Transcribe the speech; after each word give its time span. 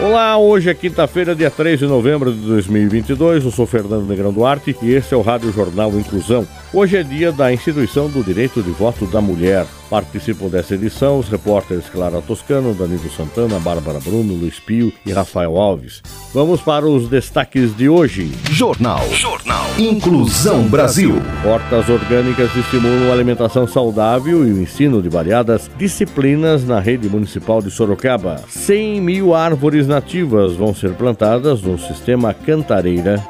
Olá, 0.00 0.36
hoje 0.36 0.68
é 0.68 0.74
quinta-feira, 0.74 1.36
dia 1.36 1.50
3 1.50 1.78
de 1.78 1.86
novembro 1.86 2.32
de 2.32 2.40
2022. 2.40 3.44
Eu 3.44 3.50
sou 3.52 3.64
Fernando 3.64 4.08
Negrão 4.08 4.32
Duarte 4.32 4.76
e 4.82 4.90
este 4.92 5.14
é 5.14 5.16
o 5.16 5.22
Rádio 5.22 5.52
Jornal 5.52 5.92
Inclusão. 5.92 6.44
Hoje 6.72 6.96
é 6.96 7.04
dia 7.04 7.30
da 7.30 7.52
instituição 7.52 8.08
do 8.08 8.20
direito 8.24 8.60
de 8.60 8.70
voto 8.72 9.06
da 9.06 9.20
mulher. 9.20 9.64
Participam 9.88 10.48
dessa 10.48 10.74
edição 10.74 11.20
os 11.20 11.28
repórteres 11.28 11.88
Clara 11.88 12.20
Toscano, 12.20 12.74
Danilo 12.74 13.08
Santana, 13.08 13.60
Bárbara 13.60 14.00
Bruno, 14.00 14.34
Luiz 14.34 14.58
Pio 14.58 14.92
e 15.06 15.12
Rafael 15.12 15.56
Alves. 15.56 16.02
Vamos 16.32 16.60
para 16.60 16.84
os 16.84 17.08
destaques 17.08 17.76
de 17.76 17.88
hoje. 17.88 18.32
Jornal. 18.50 19.08
Jornal. 19.12 19.64
Inclusão 19.78 20.64
Brasil. 20.64 21.14
Hortas 21.44 21.88
orgânicas 21.88 22.50
estimulam 22.56 23.10
a 23.10 23.12
alimentação 23.12 23.68
saudável 23.68 24.44
e 24.44 24.52
o 24.52 24.60
ensino 24.60 25.00
de 25.00 25.08
variadas 25.08 25.70
disciplinas 25.78 26.64
na 26.64 26.80
rede 26.80 27.08
municipal 27.08 27.62
de 27.62 27.70
Sorocaba. 27.70 28.40
100 28.48 29.00
mil 29.00 29.32
árvores 29.32 29.83
nativas 29.86 30.54
vão 30.54 30.74
ser 30.74 30.94
plantadas 30.94 31.62
no 31.62 31.78
sistema 31.78 32.32
Cantareira 32.32 33.22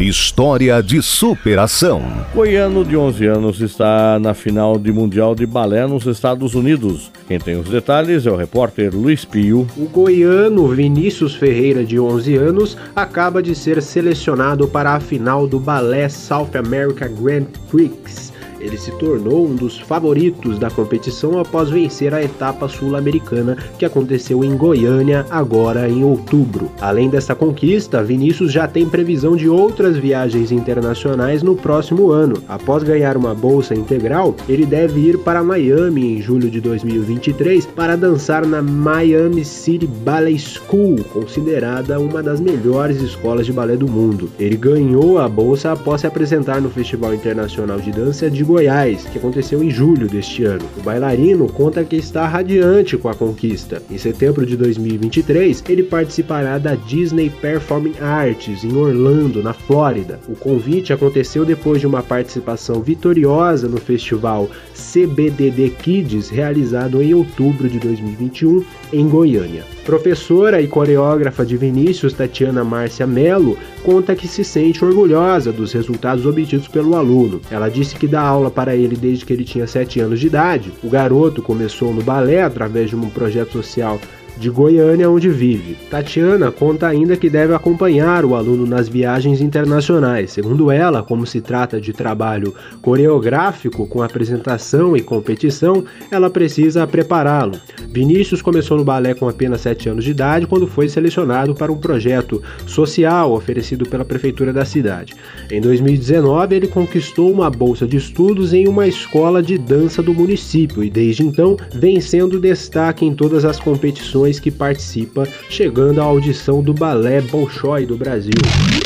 História 0.00 0.82
de 0.82 1.02
superação. 1.02 2.02
Goiano 2.34 2.86
de 2.86 2.96
11 2.96 3.26
anos 3.26 3.60
está 3.60 4.18
na 4.18 4.32
final 4.32 4.78
de 4.78 4.90
Mundial 4.90 5.34
de 5.34 5.44
Balé 5.44 5.86
nos 5.86 6.06
Estados 6.06 6.54
Unidos. 6.54 7.12
Quem 7.28 7.38
tem 7.38 7.60
os 7.60 7.68
detalhes 7.68 8.24
é 8.24 8.30
o 8.30 8.36
repórter 8.36 8.94
Luiz 8.94 9.26
Pio. 9.26 9.66
O 9.76 9.84
goiano 9.84 10.66
Vinícius 10.68 11.34
Ferreira, 11.34 11.84
de 11.84 12.00
11 12.00 12.34
anos, 12.34 12.78
acaba 12.96 13.42
de 13.42 13.54
ser 13.54 13.82
selecionado 13.82 14.66
para 14.66 14.94
a 14.94 15.00
final 15.00 15.46
do 15.46 15.60
Balé 15.60 16.08
South 16.08 16.56
America 16.56 17.06
Grand 17.06 17.48
Prix 17.70 18.29
ele 18.60 18.76
se 18.76 18.90
tornou 18.92 19.46
um 19.46 19.54
dos 19.54 19.78
favoritos 19.78 20.58
da 20.58 20.70
competição 20.70 21.38
após 21.38 21.70
vencer 21.70 22.14
a 22.14 22.22
etapa 22.22 22.68
sul-americana 22.68 23.56
que 23.78 23.84
aconteceu 23.84 24.44
em 24.44 24.56
Goiânia 24.56 25.26
agora 25.30 25.88
em 25.88 26.04
outubro. 26.04 26.70
Além 26.80 27.08
dessa 27.08 27.34
conquista, 27.34 28.02
Vinícius 28.02 28.52
já 28.52 28.68
tem 28.68 28.88
previsão 28.88 29.36
de 29.36 29.48
outras 29.48 29.96
viagens 29.96 30.52
internacionais 30.52 31.42
no 31.42 31.56
próximo 31.56 32.10
ano. 32.10 32.42
Após 32.48 32.82
ganhar 32.82 33.16
uma 33.16 33.34
bolsa 33.34 33.74
integral, 33.74 34.34
ele 34.48 34.66
deve 34.66 35.00
ir 35.00 35.18
para 35.18 35.42
Miami 35.42 36.16
em 36.16 36.22
julho 36.22 36.50
de 36.50 36.60
2023 36.60 37.66
para 37.66 37.96
dançar 37.96 38.46
na 38.46 38.60
Miami 38.62 39.44
City 39.44 39.86
Ballet 39.86 40.38
School, 40.38 40.96
considerada 41.12 41.98
uma 41.98 42.22
das 42.22 42.40
melhores 42.40 43.00
escolas 43.00 43.46
de 43.46 43.52
balé 43.52 43.76
do 43.76 43.88
mundo. 43.88 44.30
Ele 44.38 44.56
ganhou 44.56 45.18
a 45.18 45.28
bolsa 45.28 45.72
após 45.72 46.02
se 46.02 46.06
apresentar 46.06 46.60
no 46.60 46.70
Festival 46.70 47.14
Internacional 47.14 47.80
de 47.80 47.90
Dança 47.90 48.30
de 48.30 48.44
Goiás, 48.50 49.04
que 49.04 49.16
aconteceu 49.16 49.62
em 49.62 49.70
julho 49.70 50.08
deste 50.08 50.44
ano. 50.44 50.64
O 50.76 50.82
bailarino 50.82 51.46
conta 51.46 51.84
que 51.84 51.94
está 51.94 52.26
radiante 52.26 52.96
com 52.96 53.08
a 53.08 53.14
conquista. 53.14 53.80
Em 53.88 53.96
setembro 53.96 54.44
de 54.44 54.56
2023, 54.56 55.62
ele 55.68 55.84
participará 55.84 56.58
da 56.58 56.74
Disney 56.74 57.30
Performing 57.30 57.94
Arts 58.00 58.64
em 58.64 58.76
Orlando, 58.76 59.40
na 59.40 59.52
Flórida. 59.52 60.18
O 60.28 60.34
convite 60.34 60.92
aconteceu 60.92 61.44
depois 61.44 61.80
de 61.80 61.86
uma 61.86 62.02
participação 62.02 62.82
vitoriosa 62.82 63.68
no 63.68 63.78
festival 63.78 64.50
CBDD 64.74 65.70
Kids, 65.70 66.28
realizado 66.28 67.00
em 67.00 67.14
outubro 67.14 67.68
de 67.68 67.78
2021 67.78 68.64
em 68.92 69.08
Goiânia. 69.08 69.79
Professora 69.90 70.62
e 70.62 70.68
coreógrafa 70.68 71.44
de 71.44 71.56
Vinícius, 71.56 72.12
Tatiana 72.12 72.62
Márcia 72.62 73.08
Mello, 73.08 73.58
conta 73.82 74.14
que 74.14 74.28
se 74.28 74.44
sente 74.44 74.84
orgulhosa 74.84 75.50
dos 75.50 75.72
resultados 75.72 76.24
obtidos 76.24 76.68
pelo 76.68 76.94
aluno. 76.94 77.40
Ela 77.50 77.68
disse 77.68 77.96
que 77.96 78.06
dá 78.06 78.20
aula 78.20 78.52
para 78.52 78.76
ele 78.76 78.94
desde 78.94 79.24
que 79.26 79.32
ele 79.32 79.42
tinha 79.42 79.66
7 79.66 79.98
anos 79.98 80.20
de 80.20 80.28
idade. 80.28 80.70
O 80.84 80.88
garoto 80.88 81.42
começou 81.42 81.92
no 81.92 82.04
balé 82.04 82.40
através 82.40 82.90
de 82.90 82.94
um 82.94 83.10
projeto 83.10 83.50
social 83.50 83.98
de 84.40 84.48
Goiânia, 84.48 85.10
onde 85.10 85.28
vive. 85.28 85.76
Tatiana 85.90 86.50
conta 86.50 86.88
ainda 86.88 87.14
que 87.14 87.28
deve 87.28 87.54
acompanhar 87.54 88.24
o 88.24 88.34
aluno 88.34 88.64
nas 88.64 88.88
viagens 88.88 89.42
internacionais. 89.42 90.32
Segundo 90.32 90.70
ela, 90.70 91.02
como 91.02 91.26
se 91.26 91.42
trata 91.42 91.78
de 91.78 91.92
trabalho 91.92 92.54
coreográfico 92.80 93.86
com 93.86 94.02
apresentação 94.02 94.96
e 94.96 95.02
competição, 95.02 95.84
ela 96.10 96.30
precisa 96.30 96.86
prepará-lo. 96.86 97.60
Vinícius 97.88 98.40
começou 98.40 98.78
no 98.78 98.84
balé 98.84 99.12
com 99.12 99.28
apenas 99.28 99.60
7 99.60 99.90
anos 99.90 100.04
de 100.04 100.12
idade 100.12 100.46
quando 100.46 100.66
foi 100.66 100.88
selecionado 100.88 101.54
para 101.54 101.70
um 101.70 101.76
projeto 101.76 102.42
social 102.66 103.32
oferecido 103.32 103.86
pela 103.90 104.06
prefeitura 104.06 104.54
da 104.54 104.64
cidade. 104.64 105.14
Em 105.50 105.60
2019, 105.60 106.56
ele 106.56 106.66
conquistou 106.66 107.30
uma 107.30 107.50
bolsa 107.50 107.86
de 107.86 107.98
estudos 107.98 108.54
em 108.54 108.66
uma 108.66 108.86
escola 108.86 109.42
de 109.42 109.58
dança 109.58 110.02
do 110.02 110.14
município 110.14 110.82
e 110.82 110.88
desde 110.88 111.22
então 111.22 111.58
vem 111.74 112.00
sendo 112.00 112.40
destaque 112.40 113.04
em 113.04 113.12
todas 113.12 113.44
as 113.44 113.60
competições 113.60 114.29
que 114.38 114.50
participa, 114.50 115.26
chegando 115.48 116.00
à 116.00 116.04
audição 116.04 116.62
do 116.62 116.72
Balé 116.72 117.20
Bolshoi 117.20 117.86
do 117.86 117.96
Brasil. 117.96 118.34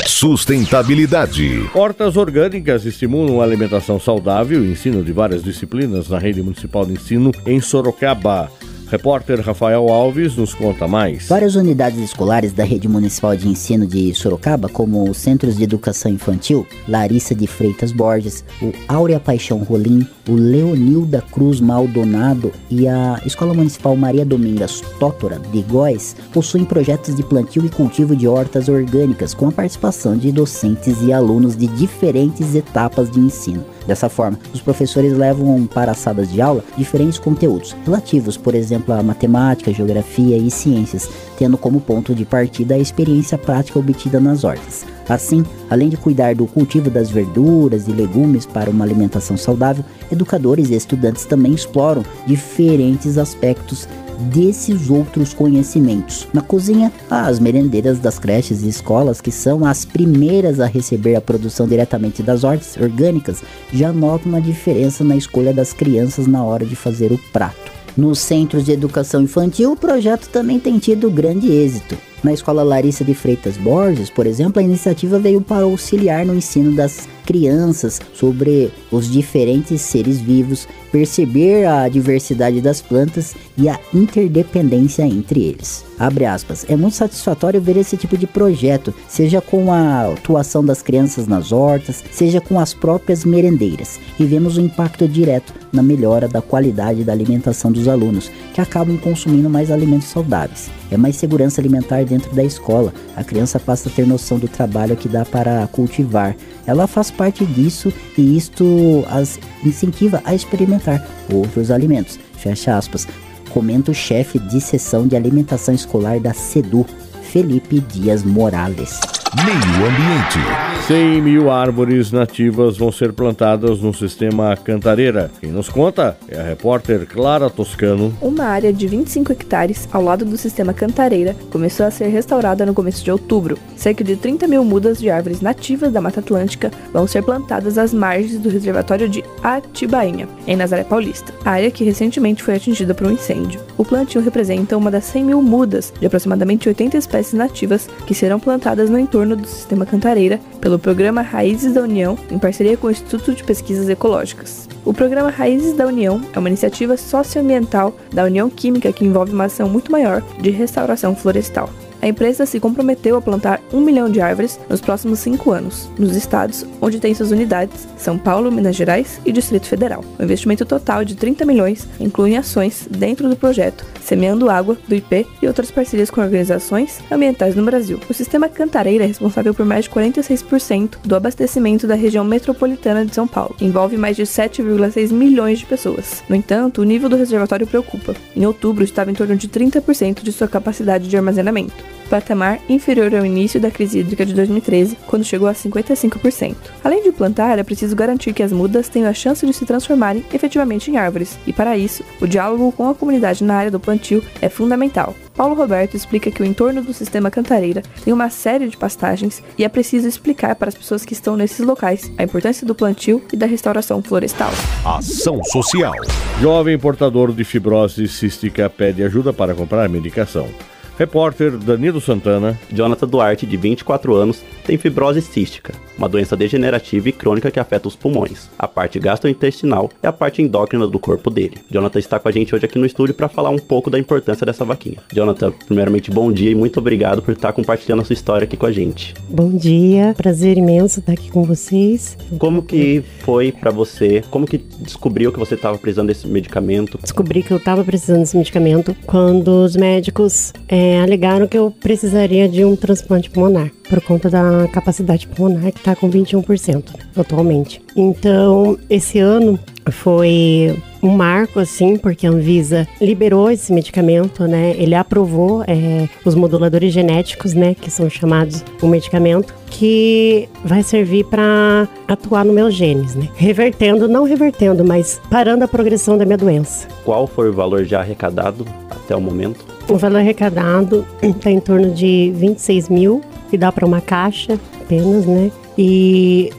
Sustentabilidade. 0.05 1.69
Hortas 1.73 2.15
orgânicas 2.15 2.85
estimulam 2.85 3.41
a 3.41 3.43
alimentação 3.43 3.99
saudável 3.99 4.63
e 4.63 4.71
ensino 4.71 5.03
de 5.03 5.11
várias 5.11 5.43
disciplinas 5.43 6.09
na 6.09 6.17
rede 6.17 6.41
municipal 6.41 6.85
de 6.85 6.93
ensino 6.93 7.31
em 7.45 7.59
Sorocaba. 7.59 8.49
Repórter 8.87 9.41
Rafael 9.41 9.89
Alves 9.89 10.35
nos 10.35 10.53
conta 10.53 10.87
mais. 10.87 11.27
Várias 11.27 11.55
unidades 11.55 11.99
escolares 11.99 12.53
da 12.53 12.63
rede 12.63 12.87
municipal 12.87 13.35
de 13.35 13.47
ensino 13.47 13.87
de 13.87 14.13
Sorocaba, 14.13 14.69
como 14.69 15.09
os 15.09 15.17
Centros 15.17 15.57
de 15.57 15.63
Educação 15.63 16.11
Infantil, 16.11 16.67
Larissa 16.87 17.33
de 17.33 17.47
Freitas 17.47 17.91
Borges, 17.91 18.45
o 18.61 18.71
Áurea 18.87 19.19
Paixão 19.19 19.59
Rolim, 19.59 20.07
o 20.29 20.33
Leonil 20.33 21.05
da 21.05 21.21
Cruz 21.21 21.59
Maldonado 21.59 22.51
e 22.69 22.87
a 22.87 23.19
Escola 23.25 23.53
Municipal 23.53 23.95
Maria 23.95 24.25
Domingas 24.25 24.81
Tótora 24.99 25.39
de 25.51 25.61
Góis 25.63 26.15
possuem 26.31 26.63
projetos 26.63 27.15
de 27.15 27.23
plantio 27.23 27.65
e 27.65 27.69
cultivo 27.69 28.15
de 28.15 28.27
hortas 28.27 28.69
orgânicas 28.69 29.33
com 29.33 29.47
a 29.47 29.51
participação 29.51 30.15
de 30.15 30.31
docentes 30.31 31.01
e 31.01 31.11
alunos 31.11 31.55
de 31.57 31.67
diferentes 31.67 32.53
etapas 32.53 33.09
de 33.09 33.19
ensino. 33.19 33.65
Dessa 33.85 34.09
forma, 34.09 34.39
os 34.53 34.61
professores 34.61 35.13
levam 35.13 35.67
para 35.67 35.91
as 35.91 35.97
salas 35.99 36.31
de 36.31 36.41
aula 36.41 36.63
diferentes 36.77 37.19
conteúdos 37.19 37.75
relativos, 37.85 38.35
por 38.35 38.55
exemplo, 38.55 38.93
a 38.93 39.03
matemática, 39.03 39.73
geografia 39.73 40.37
e 40.37 40.49
ciências, 40.49 41.09
tendo 41.37 41.57
como 41.57 41.79
ponto 41.79 42.15
de 42.15 42.25
partida 42.25 42.75
a 42.75 42.79
experiência 42.79 43.37
prática 43.37 43.77
obtida 43.77 44.19
nas 44.19 44.43
hortas. 44.43 44.85
Assim, 45.07 45.45
além 45.69 45.89
de 45.89 45.97
cuidar 45.97 46.33
do 46.33 46.47
cultivo 46.47 46.89
das 46.89 47.11
verduras 47.11 47.87
e 47.87 47.91
legumes 47.91 48.45
para 48.45 48.71
uma 48.71 48.83
alimentação 48.83 49.37
saudável, 49.37 49.85
educadores 50.11 50.71
e 50.71 50.75
estudantes 50.75 51.25
também 51.25 51.53
exploram 51.53 52.03
diferentes 52.25 53.17
aspectos 53.17 53.87
desses 54.31 54.89
outros 54.89 55.33
conhecimentos. 55.33 56.27
Na 56.33 56.41
cozinha, 56.41 56.91
as 57.09 57.39
merendeiras 57.39 57.99
das 57.99 58.17
creches 58.17 58.63
e 58.63 58.69
escolas, 58.69 59.21
que 59.21 59.31
são 59.31 59.65
as 59.65 59.85
primeiras 59.85 60.59
a 60.59 60.65
receber 60.65 61.15
a 61.15 61.21
produção 61.21 61.67
diretamente 61.67 62.23
das 62.23 62.43
hortas 62.43 62.77
orgânicas, 62.77 63.43
já 63.71 63.91
notam 63.91 64.31
uma 64.31 64.41
diferença 64.41 65.03
na 65.03 65.15
escolha 65.15 65.53
das 65.53 65.73
crianças 65.73 66.27
na 66.27 66.43
hora 66.43 66.65
de 66.65 66.75
fazer 66.75 67.11
o 67.11 67.19
prato. 67.31 67.71
Nos 67.97 68.19
centros 68.19 68.65
de 68.65 68.71
educação 68.71 69.21
infantil, 69.21 69.71
o 69.71 69.77
projeto 69.77 70.27
também 70.27 70.59
tem 70.59 70.77
tido 70.77 71.09
grande 71.09 71.49
êxito. 71.49 71.97
Na 72.25 72.33
escola 72.33 72.63
Larissa 72.63 73.05
de 73.05 73.13
Freitas 73.13 73.55
Borges, 73.55 74.09
por 74.09 74.25
exemplo, 74.25 74.59
a 74.59 74.63
iniciativa 74.63 75.19
veio 75.19 75.41
para 75.41 75.63
auxiliar 75.63 76.25
no 76.25 76.33
ensino 76.33 76.75
das 76.75 77.07
crianças 77.23 78.01
sobre 78.15 78.71
os 78.91 79.11
diferentes 79.11 79.81
seres 79.81 80.19
vivos, 80.19 80.67
perceber 80.91 81.65
a 81.65 81.87
diversidade 81.87 82.61
das 82.61 82.81
plantas 82.81 83.35
e 83.55 83.69
a 83.69 83.79
interdependência 83.93 85.03
entre 85.03 85.43
eles. 85.43 85.85
Abre 85.99 86.25
aspas. 86.25 86.65
É 86.67 86.75
muito 86.75 86.95
satisfatório 86.95 87.61
ver 87.61 87.77
esse 87.77 87.95
tipo 87.95 88.17
de 88.17 88.25
projeto, 88.27 88.93
seja 89.07 89.39
com 89.39 89.71
a 89.71 90.11
atuação 90.11 90.65
das 90.65 90.81
crianças 90.81 91.27
nas 91.27 91.51
hortas, 91.51 92.03
seja 92.11 92.41
com 92.41 92.59
as 92.59 92.73
próprias 92.73 93.23
merendeiras, 93.23 93.99
e 94.19 94.25
vemos 94.25 94.57
o 94.57 94.61
impacto 94.61 95.07
direto 95.07 95.53
na 95.71 95.83
melhora 95.83 96.27
da 96.27 96.41
qualidade 96.41 97.03
da 97.03 97.13
alimentação 97.13 97.71
dos 97.71 97.87
alunos, 97.87 98.31
que 98.53 98.61
acabam 98.61 98.97
consumindo 98.97 99.49
mais 99.49 99.69
alimentos 99.69 100.07
saudáveis. 100.07 100.69
É 100.91 100.97
mais 100.97 101.15
segurança 101.15 101.59
alimentar 101.59 102.03
dentro 102.05 102.33
da 102.35 102.43
escola. 102.43 102.93
A 103.15 103.23
criança 103.23 103.59
passa 103.59 103.89
a 103.89 103.91
ter 103.91 104.05
noção 104.05 104.37
do 104.37 104.47
trabalho 104.47 104.95
que 104.95 105.09
dá 105.09 105.25
para 105.25 105.67
cultivar. 105.67 106.35
Ela 106.65 106.87
faz 106.87 107.11
parte 107.11 107.45
disso 107.45 107.91
e 108.17 108.37
isto 108.37 109.03
as 109.09 109.39
incentiva 109.63 110.21
a 110.23 110.33
experimentar 110.33 111.05
outros 111.31 111.71
alimentos. 111.71 112.19
Fecha 112.37 112.77
aspas. 112.77 113.07
Comenta 113.49 113.91
o 113.91 113.95
chefe 113.95 114.37
de 114.37 114.59
seção 114.59 115.07
de 115.07 115.15
alimentação 115.15 115.73
escolar 115.73 116.19
da 116.19 116.33
SEDU, 116.33 116.85
Felipe 117.23 117.79
Dias 117.79 118.23
Morales. 118.23 118.99
Meio 119.35 119.87
Ambiente. 119.87 120.74
100 120.87 121.19
mil 121.19 121.49
árvores 121.49 122.11
nativas 122.11 122.77
vão 122.77 122.91
ser 122.91 123.11
plantadas 123.11 123.79
no 123.79 123.91
sistema 123.91 124.55
Cantareira. 124.55 125.31
Quem 125.41 125.49
nos 125.51 125.67
conta 125.67 126.15
é 126.27 126.39
a 126.39 126.43
repórter 126.43 127.07
Clara 127.07 127.49
Toscano. 127.49 128.15
Uma 128.21 128.43
área 128.43 128.71
de 128.71 128.87
25 128.87 129.31
hectares 129.31 129.89
ao 129.91 130.03
lado 130.03 130.23
do 130.23 130.37
sistema 130.37 130.75
Cantareira 130.75 131.35
começou 131.49 131.87
a 131.87 131.91
ser 131.91 132.09
restaurada 132.09 132.67
no 132.67 132.73
começo 132.75 133.03
de 133.03 133.11
outubro. 133.11 133.57
Cerca 133.75 134.03
de 134.03 134.15
30 134.15 134.47
mil 134.47 134.63
mudas 134.63 134.99
de 134.99 135.09
árvores 135.09 135.41
nativas 135.41 135.91
da 135.91 135.99
Mata 135.99 136.19
Atlântica 136.19 136.69
vão 136.93 137.07
ser 137.07 137.23
plantadas 137.23 137.79
às 137.79 137.91
margens 137.91 138.37
do 138.37 138.49
reservatório 138.49 139.09
de 139.09 139.23
Atibainha, 139.41 140.29
em 140.45 140.55
Nazaré 140.55 140.83
Paulista, 140.83 141.33
área 141.43 141.71
que 141.71 141.83
recentemente 141.83 142.43
foi 142.43 142.57
atingida 142.57 142.93
por 142.93 143.07
um 143.07 143.11
incêndio. 143.11 143.59
O 143.75 143.83
plantio 143.83 144.21
representa 144.21 144.77
uma 144.77 144.91
das 144.91 145.05
100 145.05 145.23
mil 145.23 145.41
mudas 145.41 145.91
de 145.99 146.05
aproximadamente 146.05 146.69
80 146.69 146.95
espécies 146.95 147.33
nativas 147.33 147.89
que 148.05 148.13
serão 148.13 148.39
plantadas 148.39 148.87
no 148.87 148.99
entorno 148.99 149.35
do 149.35 149.47
sistema 149.47 149.83
Cantareira 149.83 150.39
pelo 150.61 150.74
programa 150.79 151.21
Raízes 151.21 151.73
da 151.73 151.81
União, 151.81 152.17
em 152.31 152.39
parceria 152.39 152.77
com 152.77 152.87
o 152.87 152.91
Instituto 152.91 153.33
de 153.33 153.43
Pesquisas 153.43 153.89
Ecológicas. 153.89 154.67
O 154.83 154.93
programa 154.93 155.29
Raízes 155.29 155.73
da 155.73 155.87
União 155.87 156.21
é 156.33 156.39
uma 156.39 156.49
iniciativa 156.49 156.97
socioambiental 156.97 157.95
da 158.13 158.23
União 158.23 158.49
Química 158.49 158.91
que 158.91 159.05
envolve 159.05 159.33
uma 159.33 159.45
ação 159.45 159.67
muito 159.67 159.91
maior 159.91 160.21
de 160.39 160.49
restauração 160.51 161.15
florestal 161.15 161.69
a 162.05 162.07
empresa 162.07 162.45
se 162.45 162.59
comprometeu 162.59 163.17
a 163.17 163.21
plantar 163.21 163.59
um 163.73 163.81
milhão 163.81 164.07
de 164.07 164.21
árvores 164.21 164.59
nos 164.69 164.79
próximos 164.79 165.17
cinco 165.17 165.49
anos, 165.51 165.89
nos 165.97 166.15
estados 166.15 166.63
onde 166.79 166.99
tem 166.99 167.15
suas 167.15 167.31
unidades, 167.31 167.87
São 167.97 168.15
Paulo, 168.15 168.51
Minas 168.51 168.75
Gerais 168.75 169.19
e 169.25 169.31
Distrito 169.31 169.65
Federal. 169.65 170.05
O 170.19 170.23
investimento 170.23 170.63
total 170.67 171.03
de 171.03 171.15
30 171.15 171.43
milhões 171.45 171.87
inclui 171.99 172.35
ações 172.35 172.87
dentro 172.91 173.27
do 173.27 173.35
projeto, 173.35 173.83
Semeando 174.03 174.51
Água, 174.51 174.77
do 174.87 174.93
IP 174.93 175.25
e 175.41 175.47
outras 175.47 175.71
parcerias 175.71 176.11
com 176.11 176.21
organizações 176.21 176.99
ambientais 177.09 177.55
no 177.55 177.65
Brasil. 177.65 177.99
O 178.07 178.13
sistema 178.13 178.47
Cantareira 178.47 179.03
é 179.03 179.07
responsável 179.07 179.55
por 179.55 179.65
mais 179.65 179.85
de 179.85 179.91
46% 179.91 180.97
do 181.03 181.15
abastecimento 181.15 181.87
da 181.87 181.95
região 181.95 182.23
metropolitana 182.23 183.03
de 183.03 183.15
São 183.15 183.27
Paulo. 183.27 183.55
Envolve 183.59 183.97
mais 183.97 184.15
de 184.15 184.23
7,6 184.23 185.11
milhões 185.11 185.57
de 185.57 185.65
pessoas. 185.65 186.23
No 186.29 186.35
entanto, 186.35 186.81
o 186.81 186.85
nível 186.85 187.09
do 187.09 187.15
reservatório 187.15 187.65
preocupa. 187.65 188.15
Em 188.35 188.45
outubro, 188.45 188.83
estava 188.83 189.09
em 189.09 189.15
torno 189.15 189.35
de 189.35 189.47
30% 189.47 190.21
de 190.21 190.31
sua 190.31 190.47
capacidade 190.47 191.09
de 191.09 191.17
armazenamento 191.17 191.94
patamar 192.05 192.59
inferior 192.69 193.13
ao 193.13 193.25
início 193.25 193.59
da 193.59 193.71
crise 193.71 193.99
hídrica 193.99 194.25
de 194.25 194.33
2013, 194.33 194.97
quando 195.07 195.23
chegou 195.23 195.47
a 195.47 195.53
55%. 195.53 196.55
Além 196.83 197.03
de 197.03 197.11
plantar, 197.11 197.59
é 197.59 197.63
preciso 197.63 197.95
garantir 197.95 198.33
que 198.33 198.43
as 198.43 198.51
mudas 198.51 198.89
tenham 198.89 199.09
a 199.09 199.13
chance 199.13 199.45
de 199.45 199.53
se 199.53 199.65
transformarem 199.65 200.23
efetivamente 200.33 200.89
em 200.89 200.97
árvores, 200.97 201.37
e 201.45 201.53
para 201.53 201.77
isso, 201.77 202.03
o 202.21 202.27
diálogo 202.27 202.71
com 202.71 202.89
a 202.89 202.95
comunidade 202.95 203.43
na 203.43 203.55
área 203.55 203.71
do 203.71 203.79
plantio 203.79 204.23
é 204.41 204.49
fundamental. 204.49 205.15
Paulo 205.35 205.53
Roberto 205.53 205.95
explica 205.95 206.31
que 206.31 206.41
o 206.41 206.45
entorno 206.45 206.81
do 206.81 206.93
sistema 206.93 207.29
Cantareira 207.29 207.83
tem 208.03 208.13
uma 208.13 208.29
série 208.29 208.69
de 208.69 208.77
pastagens 208.77 209.43
e 209.57 209.65
é 209.65 209.69
preciso 209.69 210.07
explicar 210.07 210.55
para 210.55 210.69
as 210.69 210.75
pessoas 210.75 211.03
que 211.03 211.13
estão 211.13 211.35
nesses 211.35 211.59
locais 211.59 212.09
a 212.17 212.23
importância 212.23 212.65
do 212.65 212.73
plantio 212.73 213.21
e 213.33 213.35
da 213.35 213.45
restauração 213.45 214.01
florestal. 214.01 214.51
Ação 214.85 215.43
Social. 215.43 215.93
Jovem 216.39 216.79
portador 216.79 217.33
de 217.33 217.43
fibrose 217.43 218.07
cística 218.07 218.69
pede 218.69 219.03
ajuda 219.03 219.33
para 219.33 219.53
comprar 219.53 219.89
medicação. 219.89 220.47
Repórter 220.97 221.57
Danilo 221.57 221.99
Santana. 221.99 222.57
Jonathan 222.71 223.07
Duarte, 223.07 223.45
de 223.45 223.57
24 223.57 224.15
anos, 224.15 224.41
tem 224.65 224.77
fibrose 224.77 225.21
cística, 225.21 225.73
uma 225.97 226.07
doença 226.07 226.35
degenerativa 226.37 227.09
e 227.09 227.11
crônica 227.11 227.51
que 227.51 227.59
afeta 227.59 227.87
os 227.87 227.95
pulmões. 227.95 228.49
A 228.57 228.67
parte 228.67 228.97
gastrointestinal 228.97 229.89
é 230.01 230.07
a 230.07 230.13
parte 230.13 230.41
endócrina 230.41 230.87
do 230.87 230.97
corpo 230.97 231.29
dele. 231.29 231.57
Jonathan 231.69 231.99
está 231.99 232.17
com 232.17 232.29
a 232.29 232.31
gente 232.31 232.55
hoje 232.55 232.65
aqui 232.65 232.79
no 232.79 232.85
estúdio 232.85 233.13
para 233.13 233.27
falar 233.27 233.49
um 233.49 233.57
pouco 233.57 233.89
da 233.89 233.99
importância 233.99 234.45
dessa 234.45 234.63
vaquinha. 234.63 234.97
Jonathan, 235.13 235.51
primeiramente, 235.67 236.09
bom 236.09 236.31
dia 236.31 236.51
e 236.51 236.55
muito 236.55 236.79
obrigado 236.79 237.21
por 237.21 237.33
estar 237.33 237.51
compartilhando 237.51 238.01
a 238.01 238.05
sua 238.05 238.13
história 238.13 238.45
aqui 238.45 238.55
com 238.55 238.65
a 238.65 238.71
gente. 238.71 239.13
Bom 239.29 239.49
dia, 239.51 240.13
prazer 240.15 240.57
imenso 240.57 241.01
estar 241.01 241.13
aqui 241.13 241.29
com 241.29 241.43
vocês. 241.43 242.17
Como 242.39 242.63
que 242.63 243.03
foi 243.19 243.51
para 243.51 243.69
você? 243.69 244.23
Como 244.31 244.47
que 244.47 244.57
descobriu 244.57 245.31
que 245.31 245.39
você 245.39 245.55
estava 245.55 245.77
precisando 245.77 246.07
desse 246.07 246.27
medicamento? 246.27 246.97
Descobri 247.01 247.43
que 247.43 247.51
eu 247.51 247.57
estava 247.57 247.83
precisando 247.83 248.21
desse 248.21 248.37
medicamento 248.37 248.95
quando 249.05 249.63
os 249.63 249.75
médicos 249.75 250.53
é, 250.67 250.84
alegaram 251.01 251.47
que 251.47 251.57
eu 251.57 251.71
precisaria 251.71 252.47
de 252.47 252.63
um 252.63 252.75
transplante 252.75 253.29
pulmonar 253.29 253.71
por 253.89 254.01
conta 254.01 254.29
da 254.29 254.67
capacidade 254.71 255.27
pulmonar 255.27 255.71
que 255.71 255.79
está 255.79 255.95
com 255.95 256.09
21% 256.09 256.95
atualmente. 257.15 257.81
Então, 257.95 258.77
esse 258.89 259.19
ano 259.19 259.59
foi 259.91 260.75
um 261.01 261.09
marco, 261.09 261.59
assim, 261.59 261.97
porque 261.97 262.25
a 262.25 262.31
Anvisa 262.31 262.87
liberou 262.99 263.51
esse 263.51 263.71
medicamento, 263.71 264.47
né? 264.47 264.73
Ele 264.77 264.95
aprovou 264.95 265.63
é, 265.67 266.09
os 266.25 266.33
moduladores 266.33 266.91
genéticos, 266.91 267.53
né? 267.53 267.75
Que 267.75 267.91
são 267.91 268.09
chamados 268.09 268.63
o 268.81 268.87
medicamento, 268.87 269.53
que 269.67 270.49
vai 270.63 270.81
servir 270.81 271.25
para 271.25 271.87
atuar 272.07 272.43
no 272.43 272.53
meus 272.53 272.73
genes, 272.73 273.13
né? 273.13 273.29
Revertendo, 273.35 274.07
não 274.07 274.23
revertendo, 274.23 274.83
mas 274.83 275.21
parando 275.29 275.63
a 275.63 275.67
progressão 275.67 276.17
da 276.17 276.25
minha 276.25 276.37
doença. 276.37 276.87
Qual 277.03 277.27
foi 277.27 277.49
o 277.49 277.53
valor 277.53 277.85
já 277.85 277.99
arrecadado 277.99 278.65
até 278.89 279.15
o 279.15 279.21
momento? 279.21 279.74
O 279.87 279.97
valor 279.97 280.19
arrecadado 280.19 281.05
está 281.21 281.51
em 281.51 281.59
torno 281.59 281.91
de 281.91 282.31
26 282.35 282.89
mil, 282.89 283.21
que 283.49 283.57
dá 283.57 283.71
para 283.71 283.85
uma 283.85 284.01
caixa 284.01 284.59
apenas, 284.81 285.25
né? 285.25 285.51
E 285.77 286.51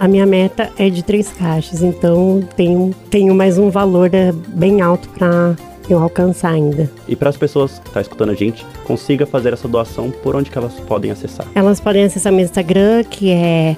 a 0.00 0.08
minha 0.08 0.26
meta 0.26 0.70
é 0.78 0.88
de 0.88 1.02
três 1.02 1.30
caixas, 1.30 1.82
então 1.82 2.42
tenho, 2.56 2.94
tenho 3.10 3.34
mais 3.34 3.58
um 3.58 3.70
valor 3.70 4.10
é, 4.12 4.32
bem 4.32 4.80
alto 4.80 5.08
para 5.10 5.54
eu 5.88 5.98
alcançar 5.98 6.52
ainda. 6.52 6.90
E 7.06 7.16
para 7.16 7.30
as 7.30 7.36
pessoas 7.36 7.72
que 7.72 7.78
estão 7.78 7.92
tá 7.94 8.00
escutando 8.00 8.30
a 8.30 8.34
gente, 8.34 8.64
consiga 8.84 9.26
fazer 9.26 9.52
essa 9.52 9.66
doação, 9.66 10.10
por 10.10 10.36
onde 10.36 10.50
que 10.50 10.58
elas 10.58 10.74
podem 10.80 11.10
acessar? 11.10 11.46
Elas 11.54 11.80
podem 11.80 12.04
acessar 12.04 12.32
meu 12.32 12.44
Instagram, 12.44 13.04
que 13.04 13.30
é 13.30 13.76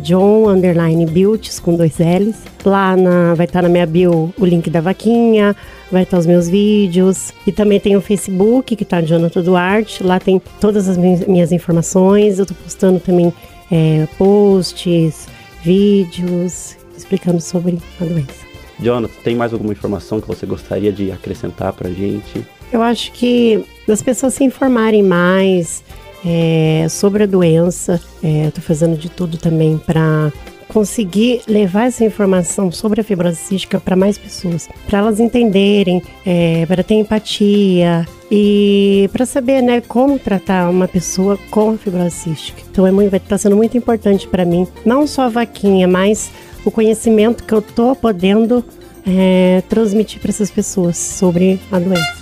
john_builts 0.00 1.58
com 1.58 1.76
dois 1.76 1.98
L's. 1.98 2.36
Lá 2.64 2.96
na, 2.96 3.34
vai 3.34 3.46
estar 3.46 3.60
tá 3.60 3.62
na 3.62 3.68
minha 3.68 3.86
bio 3.86 4.32
o 4.38 4.44
link 4.44 4.68
da 4.70 4.80
vaquinha, 4.80 5.56
vai 5.90 6.02
estar 6.02 6.16
tá 6.16 6.20
os 6.20 6.26
meus 6.26 6.48
vídeos. 6.48 7.32
E 7.46 7.52
também 7.52 7.80
tem 7.80 7.96
o 7.96 8.00
Facebook, 8.00 8.76
que 8.76 8.82
está 8.82 9.00
Jonathan 9.00 9.42
Duarte. 9.42 10.02
Lá 10.02 10.20
tem 10.20 10.40
todas 10.60 10.88
as 10.88 10.96
minhas 10.96 11.52
informações. 11.52 12.38
Eu 12.38 12.44
estou 12.44 12.56
postando 12.62 13.00
também 13.00 13.32
é, 13.70 14.06
posts, 14.18 15.26
vídeos 15.62 16.76
explicando 16.96 17.40
sobre 17.40 17.78
a 18.00 18.04
doença. 18.04 18.49
Jonathan, 18.80 19.14
tem 19.22 19.36
mais 19.36 19.52
alguma 19.52 19.72
informação 19.72 20.20
que 20.20 20.26
você 20.26 20.46
gostaria 20.46 20.92
de 20.92 21.12
acrescentar 21.12 21.72
para 21.72 21.88
a 21.88 21.92
gente? 21.92 22.44
Eu 22.72 22.82
acho 22.82 23.12
que 23.12 23.64
as 23.88 24.02
pessoas 24.02 24.34
se 24.34 24.44
informarem 24.44 25.02
mais 25.02 25.82
é, 26.24 26.86
sobre 26.88 27.24
a 27.24 27.26
doença. 27.26 28.00
É, 28.22 28.44
eu 28.44 28.48
estou 28.48 28.62
fazendo 28.62 28.96
de 28.96 29.08
tudo 29.08 29.36
também 29.36 29.78
para 29.78 30.32
conseguir 30.68 31.42
levar 31.48 31.86
essa 31.86 32.04
informação 32.04 32.70
sobre 32.70 33.00
a 33.00 33.04
fibrose 33.04 33.36
cística 33.36 33.80
para 33.80 33.96
mais 33.96 34.16
pessoas, 34.16 34.68
para 34.86 35.00
elas 35.00 35.18
entenderem, 35.18 36.00
é, 36.24 36.64
para 36.66 36.84
ter 36.84 36.94
empatia 36.94 38.06
e 38.30 39.10
para 39.12 39.26
saber, 39.26 39.62
né, 39.62 39.80
como 39.80 40.16
tratar 40.16 40.70
uma 40.70 40.86
pessoa 40.86 41.36
com 41.50 41.76
fibrose 41.76 42.14
cística. 42.14 42.62
Então 42.70 42.86
é 42.86 42.92
muito, 42.92 43.14
está 43.16 43.36
sendo 43.36 43.56
muito 43.56 43.76
importante 43.76 44.28
para 44.28 44.44
mim, 44.44 44.66
não 44.84 45.08
só 45.08 45.22
a 45.22 45.28
vaquinha, 45.28 45.88
mas 45.88 46.30
o 46.64 46.70
conhecimento 46.70 47.44
que 47.44 47.52
eu 47.52 47.62
tô 47.62 47.94
podendo 47.94 48.64
é, 49.06 49.62
transmitir 49.68 50.20
para 50.20 50.30
essas 50.30 50.50
pessoas 50.50 50.96
sobre 50.96 51.60
a 51.70 51.78
doença. 51.78 52.20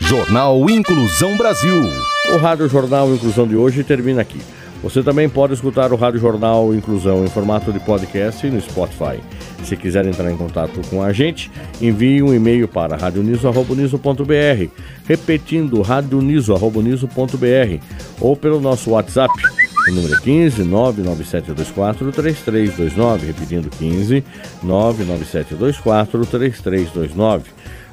Jornal 0.00 0.68
Inclusão 0.68 1.36
Brasil. 1.36 1.84
O 2.34 2.36
Rádio 2.38 2.68
Jornal 2.68 3.12
Inclusão 3.14 3.46
de 3.46 3.56
hoje 3.56 3.84
termina 3.84 4.20
aqui. 4.22 4.40
Você 4.82 5.02
também 5.02 5.28
pode 5.28 5.52
escutar 5.52 5.92
o 5.92 5.96
Rádio 5.96 6.18
Jornal 6.20 6.74
Inclusão 6.74 7.24
em 7.24 7.28
formato 7.28 7.70
de 7.70 7.78
podcast 7.80 8.48
no 8.48 8.60
Spotify. 8.60 9.20
Se 9.62 9.76
quiser 9.76 10.06
entrar 10.06 10.32
em 10.32 10.36
contato 10.36 10.80
com 10.88 11.02
a 11.02 11.12
gente, 11.12 11.50
envie 11.82 12.22
um 12.22 12.32
e-mail 12.32 12.66
para 12.66 12.96
radioniso.br, 12.96 14.70
repetindo 15.06 15.82
radioniso.br 15.82 17.06
ou 18.20 18.34
pelo 18.34 18.58
nosso 18.58 18.90
WhatsApp. 18.92 19.59
O 19.90 19.92
número 19.92 20.14
é 20.14 20.20
15 20.20 20.62
99724 20.62 22.12
3329, 22.12 23.26
repetindo 23.26 23.68
15 23.70 24.24
99724 24.62 26.26
3329. 26.26 27.50